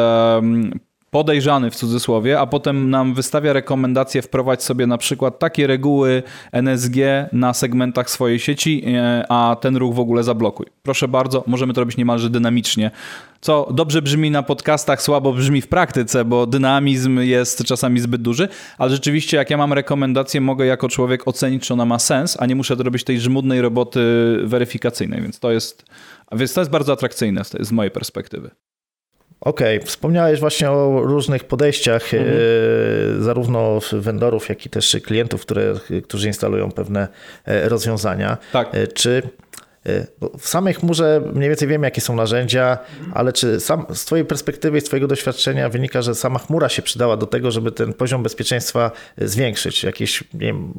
podejrzany 1.17 1.71
w 1.71 1.75
cudzysłowie, 1.75 2.39
a 2.39 2.45
potem 2.45 2.89
nam 2.89 3.13
wystawia 3.13 3.53
rekomendację 3.53 4.21
wprowadź 4.21 4.63
sobie 4.63 4.87
na 4.87 4.97
przykład 4.97 5.39
takie 5.39 5.67
reguły 5.67 6.23
NSG 6.51 6.95
na 7.31 7.53
segmentach 7.53 8.09
swojej 8.09 8.39
sieci, 8.39 8.83
e, 8.87 9.25
a 9.29 9.55
ten 9.61 9.77
ruch 9.77 9.95
w 9.95 9.99
ogóle 9.99 10.23
zablokuj. 10.23 10.65
Proszę 10.83 11.07
bardzo, 11.07 11.43
możemy 11.47 11.73
to 11.73 11.81
robić 11.81 11.97
niemalże 11.97 12.29
dynamicznie. 12.29 12.91
Co 13.41 13.69
dobrze 13.73 14.01
brzmi 14.01 14.31
na 14.31 14.43
podcastach, 14.43 15.01
słabo 15.01 15.33
brzmi 15.33 15.61
w 15.61 15.67
praktyce, 15.67 16.25
bo 16.25 16.47
dynamizm 16.47 17.19
jest 17.19 17.63
czasami 17.63 17.99
zbyt 17.99 18.21
duży, 18.21 18.47
ale 18.77 18.91
rzeczywiście 18.91 19.37
jak 19.37 19.49
ja 19.49 19.57
mam 19.57 19.73
rekomendację, 19.73 20.41
mogę 20.41 20.65
jako 20.65 20.89
człowiek 20.89 21.27
ocenić, 21.27 21.67
czy 21.67 21.73
ona 21.73 21.85
ma 21.85 21.99
sens, 21.99 22.37
a 22.39 22.45
nie 22.45 22.55
muszę 22.55 22.75
robić 22.75 23.03
tej 23.03 23.19
żmudnej 23.19 23.61
roboty 23.61 24.01
weryfikacyjnej, 24.43 25.21
więc 25.21 25.39
to 25.39 25.51
jest, 25.51 25.85
więc 26.31 26.53
to 26.53 26.61
jest 26.61 26.71
bardzo 26.71 26.93
atrakcyjne 26.93 27.41
z 27.59 27.71
mojej 27.71 27.91
perspektywy. 27.91 28.51
Okej, 29.41 29.77
okay. 29.77 29.87
wspomniałeś 29.87 30.39
właśnie 30.39 30.71
o 30.71 31.01
różnych 31.03 31.43
podejściach, 31.43 32.13
mhm. 32.13 32.33
e, 33.19 33.23
zarówno 33.23 33.79
vendorów, 33.91 34.49
jak 34.49 34.65
i 34.65 34.69
też 34.69 34.97
klientów, 35.03 35.41
które, 35.41 35.73
którzy 36.03 36.27
instalują 36.27 36.71
pewne 36.71 37.07
e, 37.45 37.69
rozwiązania. 37.69 38.37
Tak. 38.51 38.75
E, 38.75 38.87
czy 38.87 39.21
w 40.39 40.47
samej 40.47 40.73
chmurze 40.73 41.21
mniej 41.33 41.49
więcej 41.49 41.67
wiemy, 41.67 41.87
jakie 41.87 42.01
są 42.01 42.15
narzędzia, 42.15 42.77
ale 43.13 43.33
czy 43.33 43.59
sam, 43.59 43.85
z 43.93 44.05
Twojej 44.05 44.25
perspektywy 44.25 44.81
z 44.81 44.83
Twojego 44.83 45.07
doświadczenia 45.07 45.69
wynika, 45.69 46.01
że 46.01 46.15
sama 46.15 46.39
chmura 46.39 46.69
się 46.69 46.81
przydała 46.81 47.17
do 47.17 47.25
tego, 47.25 47.51
żeby 47.51 47.71
ten 47.71 47.93
poziom 47.93 48.23
bezpieczeństwa 48.23 48.91
zwiększyć? 49.17 49.83
Jakieś 49.83 50.23
nie 50.33 50.39
wiem, 50.39 50.73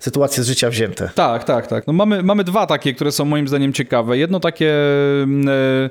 sytuacje 0.00 0.42
z 0.42 0.46
życia 0.46 0.70
wzięte? 0.70 1.10
Tak, 1.14 1.44
tak, 1.44 1.66
tak. 1.66 1.86
No 1.86 1.92
mamy, 1.92 2.22
mamy 2.22 2.44
dwa 2.44 2.66
takie, 2.66 2.94
które 2.94 3.12
są 3.12 3.24
moim 3.24 3.48
zdaniem 3.48 3.72
ciekawe. 3.72 4.18
Jedno 4.18 4.40
takie. 4.40 4.74
Yy 5.44 5.90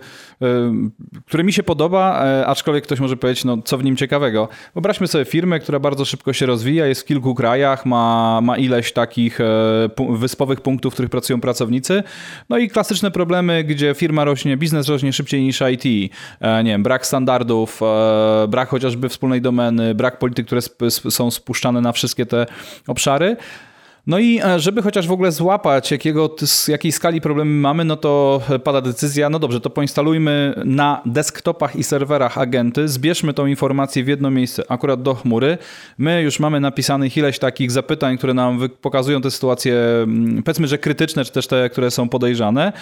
które 1.25 1.43
mi 1.43 1.53
się 1.53 1.63
podoba, 1.63 2.25
e, 2.25 2.45
aczkolwiek 2.45 2.83
ktoś 2.83 2.99
może 2.99 3.17
powiedzieć, 3.17 3.45
no 3.45 3.57
co 3.65 3.77
w 3.77 3.83
nim 3.83 3.95
ciekawego. 3.95 4.49
Wyobraźmy 4.73 5.07
sobie 5.07 5.25
firmę, 5.25 5.59
która 5.59 5.79
bardzo 5.79 6.05
szybko 6.05 6.33
się 6.33 6.45
rozwija, 6.45 6.85
jest 6.85 7.01
w 7.01 7.05
kilku 7.05 7.35
krajach, 7.35 7.85
ma, 7.85 8.39
ma 8.41 8.57
ileś 8.57 8.93
takich 8.93 9.41
e, 9.41 9.45
wyspowych 10.09 10.61
punktów, 10.61 10.93
w 10.93 10.95
których 10.95 11.11
pracują 11.11 11.41
pracownicy. 11.41 12.03
No 12.49 12.56
i 12.59 12.69
klasyczne 12.69 13.11
problemy, 13.11 13.63
gdzie 13.63 13.93
firma 13.95 14.25
rośnie, 14.25 14.57
biznes 14.57 14.89
rośnie 14.89 15.13
szybciej 15.13 15.41
niż 15.41 15.61
IT. 15.71 16.13
E, 16.39 16.63
nie 16.63 16.71
wiem, 16.71 16.83
brak 16.83 17.05
standardów, 17.05 17.79
brak 18.47 18.69
chociażby 18.69 19.09
wspólnej 19.09 19.41
domeny, 19.41 19.95
brak 19.95 20.19
polityk, 20.19 20.45
które 20.45 20.61
są 21.09 21.31
spuszczane 21.31 21.81
na 21.81 21.91
wszystkie 21.91 22.25
te 22.25 22.45
obszary. 22.87 23.37
No 24.07 24.19
i 24.19 24.39
e, 24.43 24.59
żeby 24.59 24.81
chociaż 24.81 25.07
w 25.07 25.11
ogóle 25.11 25.31
złapać, 25.31 25.91
jakiego, 25.91 26.35
z 26.45 26.67
jakiej 26.67 26.91
skali 26.91 27.21
problemy 27.21 27.51
mamy, 27.51 27.85
no 27.85 27.95
to 27.95 28.41
pada 28.63 28.81
decyzja, 28.81 29.29
no 29.29 29.39
dobrze, 29.39 29.61
to 29.61 29.69
poinstalujmy 29.69 30.53
na 30.65 31.01
desktopach 31.05 31.75
i 31.75 31.83
serwerach 31.83 32.37
agenty, 32.37 32.87
zbierzmy 32.87 33.33
tą 33.33 33.45
informację 33.45 34.03
w 34.03 34.07
jedno 34.07 34.31
miejsce, 34.31 34.63
akurat 34.69 35.01
do 35.01 35.15
chmury. 35.15 35.57
My 35.97 36.21
już 36.21 36.39
mamy 36.39 36.59
napisanych 36.59 37.17
ileś 37.17 37.39
takich 37.39 37.71
zapytań, 37.71 38.17
które 38.17 38.33
nam 38.33 38.69
pokazują 38.81 39.21
te 39.21 39.31
sytuacje, 39.31 39.75
mm, 40.03 40.43
powiedzmy, 40.43 40.67
że 40.67 40.77
krytyczne, 40.77 41.25
czy 41.25 41.31
też 41.31 41.47
te, 41.47 41.69
które 41.69 41.91
są 41.91 42.09
podejrzane. 42.09 42.73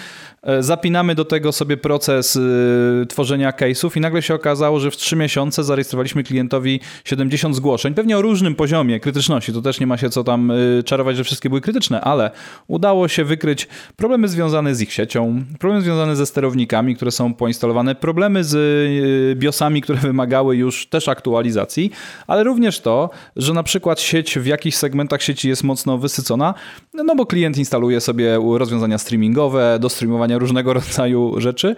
E, 0.43 0.63
zapinamy 0.63 1.15
do 1.15 1.25
tego 1.25 1.51
sobie 1.51 1.77
proces 1.77 2.35
y, 2.35 3.05
tworzenia 3.09 3.51
case'ów 3.51 3.97
i 3.97 3.99
nagle 3.99 4.21
się 4.21 4.33
okazało, 4.33 4.79
że 4.79 4.91
w 4.91 4.97
trzy 4.97 5.15
miesiące 5.15 5.63
zarejestrowaliśmy 5.63 6.23
klientowi 6.23 6.79
70 7.05 7.55
zgłoszeń, 7.55 7.93
pewnie 7.93 8.17
o 8.17 8.21
różnym 8.21 8.55
poziomie 8.55 8.99
krytyczności, 8.99 9.53
to 9.53 9.61
też 9.61 9.79
nie 9.79 9.87
ma 9.87 9.97
się 9.97 10.09
co 10.09 10.23
tam 10.23 10.51
y, 10.51 10.83
czarować 10.85 11.14
że 11.15 11.23
wszystkie 11.23 11.49
były 11.49 11.61
krytyczne, 11.61 12.01
ale 12.01 12.31
udało 12.67 13.07
się 13.07 13.23
wykryć 13.23 13.67
problemy 13.95 14.27
związane 14.27 14.75
z 14.75 14.81
ich 14.81 14.93
siecią, 14.93 15.43
problemy 15.59 15.81
związane 15.81 16.15
ze 16.15 16.25
sterownikami, 16.25 16.95
które 16.95 17.11
są 17.11 17.33
poinstalowane, 17.33 17.95
problemy 17.95 18.43
z 18.43 18.55
y, 18.55 19.35
BIOSami, 19.35 19.81
które 19.81 19.97
wymagały 19.97 20.55
już 20.55 20.87
też 20.87 21.07
aktualizacji, 21.07 21.91
ale 22.27 22.43
również 22.43 22.79
to, 22.79 23.09
że 23.35 23.53
na 23.53 23.63
przykład 23.63 24.01
sieć 24.01 24.39
w 24.39 24.45
jakichś 24.45 24.77
segmentach 24.77 25.21
sieci 25.21 25.49
jest 25.49 25.63
mocno 25.63 25.97
wysycona, 25.97 26.53
no 26.93 27.15
bo 27.15 27.25
klient 27.25 27.57
instaluje 27.57 28.01
sobie 28.01 28.39
rozwiązania 28.57 28.97
streamingowe 28.97 29.77
do 29.79 29.89
streamowania 29.89 30.37
różnego 30.37 30.73
rodzaju 30.79 31.35
rzeczy, 31.37 31.67
e, 31.69 31.75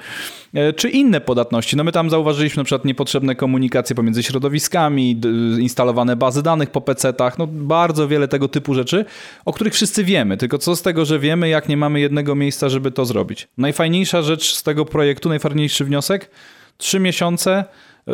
czy 0.75 0.89
inne 0.89 1.21
podatności. 1.21 1.75
No 1.75 1.83
my 1.83 1.91
tam 1.91 2.09
zauważyliśmy 2.09 2.61
na 2.61 2.63
przykład 2.63 2.85
niepotrzebne 2.85 3.35
komunikacje 3.35 3.95
pomiędzy 3.95 4.23
środowiskami, 4.23 5.21
instalowane 5.59 6.15
bazy 6.15 6.43
danych 6.43 6.69
po 6.69 6.81
PC-tach, 6.81 7.37
no 7.37 7.47
bardzo 7.47 8.07
wiele 8.07 8.27
tego 8.27 8.47
typu 8.47 8.73
rzeczy, 8.73 9.05
o 9.45 9.53
których 9.53 9.73
wszyscy 9.73 10.03
wiemy, 10.03 10.37
tylko 10.37 10.57
co 10.57 10.75
z 10.75 10.81
tego, 10.81 11.05
że 11.05 11.19
wiemy, 11.19 11.49
jak 11.49 11.69
nie 11.69 11.77
mamy 11.77 11.99
jednego 11.99 12.35
miejsca, 12.35 12.69
żeby 12.69 12.91
to 12.91 13.05
zrobić. 13.05 13.47
Najfajniejsza 13.57 14.21
rzecz 14.21 14.53
z 14.53 14.63
tego 14.63 14.85
projektu, 14.85 15.29
najfajniejszy 15.29 15.85
wniosek, 15.85 16.29
trzy 16.77 16.99
miesiące, 16.99 17.65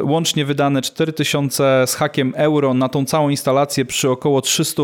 łącznie 0.04 0.46
wydane 0.46 0.82
4000 0.82 1.84
z 1.88 1.96
hakiem 1.96 2.34
euro 2.36 2.74
na 2.74 2.90
tą 2.90 3.06
całą 3.06 3.30
instalację 3.30 3.86
przy 3.86 4.10
około 4.10 4.42
300 4.42 4.84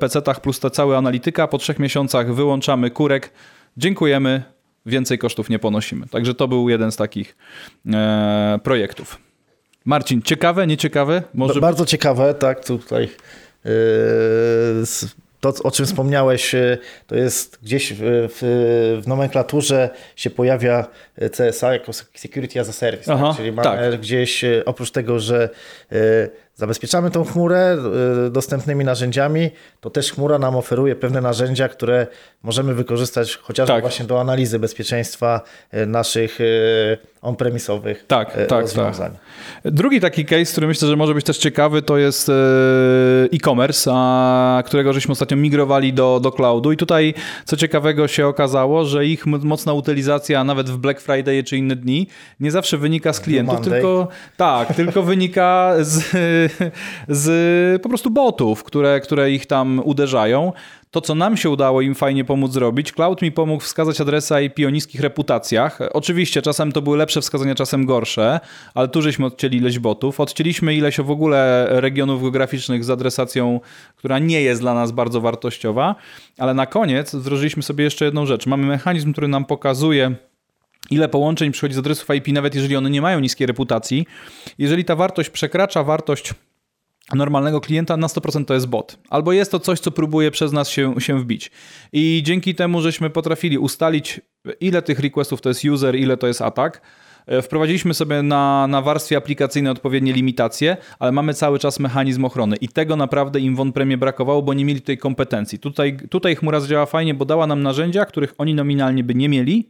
PC-tach 0.00 0.40
plus 0.40 0.60
ta 0.60 0.70
cała 0.70 0.98
analityka. 0.98 1.48
Po 1.48 1.58
trzech 1.58 1.78
miesiącach 1.78 2.34
wyłączamy 2.34 2.90
kurek, 2.90 3.32
dziękujemy, 3.76 4.42
więcej 4.86 5.18
kosztów 5.18 5.48
nie 5.48 5.58
ponosimy. 5.58 6.06
Także 6.06 6.34
to 6.34 6.48
był 6.48 6.68
jeden 6.68 6.92
z 6.92 6.96
takich 6.96 7.36
e, 7.92 8.58
projektów. 8.62 9.18
Marcin, 9.84 10.22
ciekawe, 10.22 10.66
nieciekawe? 10.66 11.22
Może... 11.34 11.60
Bardzo 11.60 11.86
ciekawe, 11.86 12.34
tak, 12.34 12.64
tutaj 12.64 13.08
yy, 13.64 13.70
to, 15.42 15.52
o 15.64 15.70
czym 15.70 15.86
wspomniałeś, 15.86 16.54
e, 16.54 16.78
to 17.06 17.16
jest 17.16 17.58
gdzieś 17.62 17.92
w, 17.92 17.98
w, 18.00 18.38
w 19.02 19.08
nomenklaturze 19.08 19.90
się 20.16 20.30
pojawia 20.30 20.86
CSA 21.32 21.72
jako 21.72 21.92
Security 21.92 22.60
as 22.60 22.68
a 22.68 22.72
Service. 22.72 23.18
Tak? 23.18 23.36
Czyli 23.36 23.52
mamy 23.52 23.90
tak. 23.90 24.00
gdzieś, 24.00 24.44
e, 24.44 24.62
oprócz 24.64 24.90
tego, 24.90 25.18
że 25.18 25.48
e, 25.92 25.96
zabezpieczamy 26.54 27.10
tą 27.10 27.24
chmurę 27.24 27.76
dostępnymi 28.30 28.84
narzędziami, 28.84 29.50
to 29.80 29.90
też 29.90 30.12
chmura 30.12 30.38
nam 30.38 30.56
oferuje 30.56 30.96
pewne 30.96 31.20
narzędzia, 31.20 31.68
które 31.68 32.06
możemy 32.42 32.74
wykorzystać 32.74 33.36
chociażby 33.36 33.72
tak. 33.72 33.82
właśnie 33.82 34.06
do 34.06 34.20
analizy 34.20 34.58
bezpieczeństwa 34.58 35.40
naszych 35.86 36.38
on-premisowych 37.22 38.04
tak, 38.06 38.46
tak, 38.48 38.60
rozwiązań. 38.60 39.10
Tak. 39.62 39.72
Drugi 39.72 40.00
taki 40.00 40.24
case, 40.24 40.52
który 40.52 40.66
myślę, 40.66 40.88
że 40.88 40.96
może 40.96 41.14
być 41.14 41.24
też 41.24 41.38
ciekawy, 41.38 41.82
to 41.82 41.98
jest 41.98 42.30
e-commerce, 43.32 43.92
którego 44.64 44.92
żeśmy 44.92 45.12
ostatnio 45.12 45.36
migrowali 45.36 45.92
do, 45.92 46.20
do 46.20 46.32
cloudu 46.32 46.72
i 46.72 46.76
tutaj 46.76 47.14
co 47.44 47.56
ciekawego 47.56 48.08
się 48.08 48.26
okazało, 48.26 48.84
że 48.84 49.06
ich 49.06 49.26
mocna 49.26 49.72
utylizacja 49.72 50.44
nawet 50.44 50.70
w 50.70 50.76
Black 50.76 51.00
Friday 51.00 51.42
czy 51.42 51.56
inne 51.56 51.76
dni 51.76 52.06
nie 52.40 52.50
zawsze 52.50 52.78
wynika 52.78 53.12
z 53.12 53.20
klientów, 53.20 53.60
tylko 53.60 54.08
tak, 54.36 54.74
tylko 54.76 55.02
wynika 55.02 55.74
z 55.80 56.12
z 57.08 57.82
po 57.82 57.88
prostu 57.88 58.10
botów, 58.10 58.64
które, 58.64 59.00
które 59.00 59.30
ich 59.30 59.46
tam 59.46 59.82
uderzają. 59.84 60.52
To, 60.92 61.00
co 61.00 61.14
nam 61.14 61.36
się 61.36 61.50
udało 61.50 61.80
im 61.80 61.94
fajnie 61.94 62.24
pomóc 62.24 62.52
zrobić, 62.52 62.92
Cloud 62.92 63.22
mi 63.22 63.32
pomógł 63.32 63.62
wskazać 63.62 64.00
adresy 64.00 64.34
IP 64.44 64.66
o 64.66 64.70
niskich 64.70 65.00
reputacjach. 65.00 65.78
Oczywiście 65.92 66.42
czasem 66.42 66.72
to 66.72 66.82
były 66.82 66.96
lepsze 66.96 67.20
wskazania, 67.20 67.54
czasem 67.54 67.86
gorsze, 67.86 68.40
ale 68.74 68.88
tu 68.88 69.02
żeśmy 69.02 69.26
odcięli 69.26 69.56
ileś 69.56 69.78
botów. 69.78 70.20
Odcięliśmy 70.20 70.74
ileś 70.74 71.00
w 71.00 71.10
ogóle 71.10 71.66
regionów 71.68 72.22
geograficznych 72.22 72.84
z 72.84 72.90
adresacją, 72.90 73.60
która 73.96 74.18
nie 74.18 74.42
jest 74.42 74.60
dla 74.60 74.74
nas 74.74 74.92
bardzo 74.92 75.20
wartościowa, 75.20 75.94
ale 76.38 76.54
na 76.54 76.66
koniec 76.66 77.14
wdrożyliśmy 77.14 77.62
sobie 77.62 77.84
jeszcze 77.84 78.04
jedną 78.04 78.26
rzecz. 78.26 78.46
Mamy 78.46 78.66
mechanizm, 78.66 79.12
który 79.12 79.28
nam 79.28 79.44
pokazuje, 79.44 80.14
ile 80.90 81.08
połączeń 81.08 81.52
przychodzi 81.52 81.74
z 81.74 81.78
adresów 81.78 82.08
IP, 82.14 82.28
nawet 82.28 82.54
jeżeli 82.54 82.76
one 82.76 82.90
nie 82.90 83.02
mają 83.02 83.20
niskiej 83.20 83.46
reputacji. 83.46 84.06
Jeżeli 84.58 84.84
ta 84.84 84.96
wartość 84.96 85.30
przekracza 85.30 85.84
wartość 85.84 86.34
normalnego 87.14 87.60
klienta 87.60 87.96
na 87.96 88.06
100% 88.06 88.44
to 88.44 88.54
jest 88.54 88.66
bot. 88.66 88.98
Albo 89.10 89.32
jest 89.32 89.50
to 89.50 89.60
coś, 89.60 89.80
co 89.80 89.90
próbuje 89.90 90.30
przez 90.30 90.52
nas 90.52 90.68
się, 90.68 91.00
się 91.00 91.20
wbić. 91.20 91.50
I 91.92 92.22
dzięki 92.24 92.54
temu, 92.54 92.80
żeśmy 92.80 93.10
potrafili 93.10 93.58
ustalić, 93.58 94.20
ile 94.60 94.82
tych 94.82 95.00
requestów 95.00 95.40
to 95.40 95.48
jest 95.48 95.64
user, 95.64 95.96
ile 95.96 96.16
to 96.16 96.26
jest 96.26 96.42
atak, 96.42 96.80
e, 97.26 97.42
Wprowadziliśmy 97.42 97.94
sobie 97.94 98.22
na, 98.22 98.66
na 98.66 98.82
warstwie 98.82 99.16
aplikacyjnej 99.16 99.72
odpowiednie 99.72 100.12
limitacje, 100.12 100.76
ale 100.98 101.12
mamy 101.12 101.34
cały 101.34 101.58
czas 101.58 101.80
mechanizm 101.80 102.24
ochrony 102.24 102.56
i 102.56 102.68
tego 102.68 102.96
naprawdę 102.96 103.40
im 103.40 103.56
w 103.56 103.60
on-premie 103.60 103.96
brakowało, 103.96 104.42
bo 104.42 104.54
nie 104.54 104.64
mieli 104.64 104.80
tej 104.80 104.98
kompetencji. 104.98 105.58
Tutaj, 105.58 105.96
tutaj 106.10 106.36
chmura 106.36 106.60
działa 106.60 106.86
fajnie, 106.86 107.14
bo 107.14 107.24
dała 107.24 107.46
nam 107.46 107.62
narzędzia, 107.62 108.04
których 108.04 108.34
oni 108.38 108.54
nominalnie 108.54 109.04
by 109.04 109.14
nie 109.14 109.28
mieli, 109.28 109.68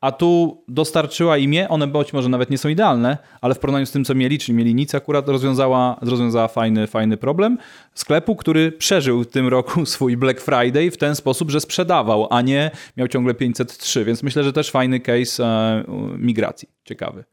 a 0.00 0.12
tu 0.12 0.62
dostarczyła 0.68 1.38
im 1.38 1.52
je, 1.52 1.68
one 1.68 1.86
być 1.86 2.12
może 2.12 2.28
nawet 2.28 2.50
nie 2.50 2.58
są 2.58 2.68
idealne, 2.68 3.18
ale 3.40 3.54
w 3.54 3.58
porównaniu 3.58 3.86
z 3.86 3.92
tym, 3.92 4.04
co 4.04 4.14
mieli, 4.14 4.38
czyli 4.38 4.58
mieli 4.58 4.74
nic, 4.74 4.94
akurat 4.94 5.28
rozwiązała, 5.28 5.98
rozwiązała 6.00 6.48
fajny, 6.48 6.86
fajny 6.86 7.16
problem 7.16 7.58
sklepu, 7.94 8.36
który 8.36 8.72
przeżył 8.72 9.24
w 9.24 9.26
tym 9.26 9.48
roku 9.48 9.86
swój 9.86 10.16
Black 10.16 10.40
Friday 10.40 10.90
w 10.90 10.96
ten 10.96 11.14
sposób, 11.14 11.50
że 11.50 11.60
sprzedawał, 11.60 12.26
a 12.30 12.42
nie 12.42 12.70
miał 12.96 13.08
ciągle 13.08 13.34
503, 13.34 14.04
więc 14.04 14.22
myślę, 14.22 14.44
że 14.44 14.52
też 14.52 14.70
fajny 14.70 15.00
case 15.00 15.44
e, 15.44 15.84
migracji, 16.18 16.68
ciekawy. 16.84 17.24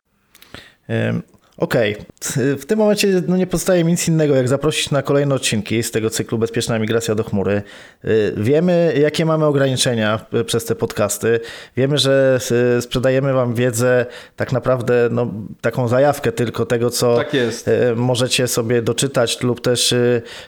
Okej, 1.58 1.94
okay. 1.96 2.56
w 2.58 2.66
tym 2.66 2.80
momencie 2.80 3.08
no 3.28 3.38
nie 3.38 3.48
pozostaje 3.48 3.84
mi 3.84 3.92
nic 3.92 4.08
innego, 4.08 4.36
jak 4.36 4.48
zaprosić 4.48 4.92
na 4.92 5.02
kolejne 5.02 5.36
odcinki 5.36 5.84
z 5.84 5.92
tego 5.92 6.10
cyklu 6.10 6.38
Bezpieczna 6.38 6.80
Migracja 6.80 7.16
do 7.16 7.24
chmury. 7.24 7.62
Y, 8.06 8.34
wiemy, 8.38 8.94
jakie 9.02 9.26
mamy 9.26 9.46
ograniczenia 9.46 10.26
przez 10.46 10.66
te 10.66 10.76
podcasty. 10.76 11.40
Wiemy, 11.78 11.98
że 11.98 12.40
y, 12.78 12.82
sprzedajemy 12.82 13.34
Wam 13.34 13.54
wiedzę, 13.54 14.06
tak 14.36 14.52
naprawdę 14.52 15.10
no, 15.12 15.34
taką 15.62 15.88
zajawkę 15.88 16.32
tylko 16.32 16.66
tego, 16.66 16.90
co 16.90 17.18
tak 17.18 17.34
y, 17.34 17.50
możecie 17.96 18.48
sobie 18.48 18.82
doczytać 18.82 19.42
lub 19.42 19.62
też 19.62 19.96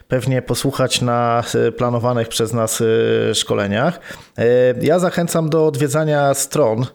pewnie 0.08 0.42
posłuchać 0.42 1.02
na 1.02 1.44
planowanych 1.78 2.28
przez 2.28 2.54
nas 2.54 2.84
szkoleniach. 3.34 4.00
Ja 4.82 5.00
zachęcam 5.00 5.50
do 5.50 5.68
odwiedzania 5.68 6.34
stron, 6.34 6.86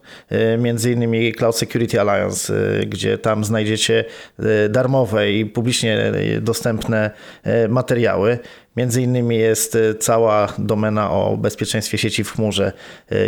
między 0.58 0.92
innymi 0.92 1.32
Cloud 1.34 1.56
Security 1.56 2.00
Alliance, 2.00 2.52
gdzie 2.86 3.18
tam 3.18 3.44
znajdziecie 3.44 4.01
darmowe 4.70 5.32
i 5.32 5.46
publicznie 5.46 5.98
e, 5.98 6.40
dostępne 6.40 7.10
e, 7.42 7.68
materiały. 7.68 8.38
Między 8.76 9.02
innymi 9.02 9.38
jest 9.38 9.78
cała 10.00 10.52
domena 10.58 11.10
o 11.10 11.36
bezpieczeństwie 11.36 11.98
sieci 11.98 12.24
w 12.24 12.32
chmurze 12.32 12.72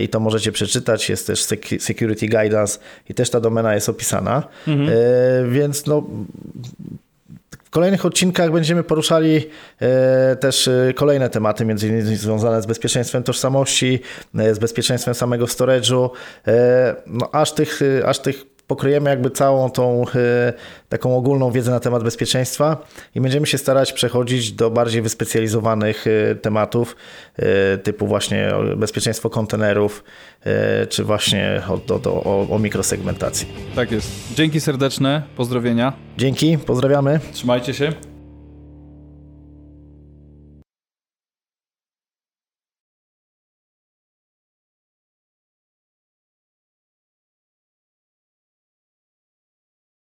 i 0.03 0.09
to 0.09 0.21
możecie 0.21 0.53
przeczytać. 0.53 1.09
Jest 1.09 1.27
też 1.27 1.47
Security 1.79 2.27
Guidance 2.29 2.79
i 3.09 3.15
też 3.15 3.31
ta 3.31 3.41
domena 3.41 3.75
jest 3.75 3.89
opisana. 3.89 4.43
Mhm. 4.69 4.91
Więc 5.53 5.87
no, 5.87 6.07
w 7.65 7.71
kolejnych 7.71 8.07
odcinkach 8.07 8.53
będziemy 8.53 8.83
poruszali 8.83 9.47
też 10.41 10.71
kolejne 10.95 11.31
tematy, 11.31 11.65
między 11.65 11.89
innymi 11.89 12.17
związane 12.17 12.63
z 12.63 12.67
bezpieczeństwem 12.67 13.23
tożsamości, 13.23 14.01
z 14.53 14.59
bezpieczeństwem 14.59 15.15
samego 15.15 15.45
storage'u. 15.45 16.11
No, 17.07 17.29
aż 17.33 17.53
tych, 17.53 17.81
aż 18.05 18.19
tych 18.19 18.54
pokryjemy 18.67 19.11
jakby 19.11 19.31
całą 19.31 19.71
tą 19.71 20.05
e, 20.15 20.53
taką 20.89 21.17
ogólną 21.17 21.51
wiedzę 21.51 21.71
na 21.71 21.81
temat 21.81 22.03
bezpieczeństwa 22.03 22.87
i 23.15 23.21
będziemy 23.21 23.47
się 23.47 23.59
starać 23.59 23.93
przechodzić 23.93 24.53
do 24.53 24.71
bardziej 24.71 25.03
wyspecjalizowanych 25.03 26.05
e, 26.07 26.35
tematów 26.35 26.97
e, 27.37 27.79
typu 27.79 28.07
właśnie 28.07 28.53
bezpieczeństwo 28.77 29.31
kontenerów 29.31 30.05
czy 30.89 31.05
właśnie 31.05 31.63
o, 31.69 31.95
o, 31.95 32.25
o, 32.25 32.55
o 32.55 32.59
mikrosegmentacji. 32.59 33.49
Tak 33.75 33.93
jest. 33.93 34.35
Dzięki 34.35 34.61
serdeczne, 34.61 35.23
pozdrowienia. 35.37 35.93
Dzięki, 36.19 36.59
pozdrawiamy. 36.59 37.21
Trzymajcie 37.33 37.75
się. 37.75 38.14